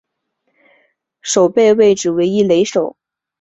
[1.21, 2.97] 守备位置为一垒手。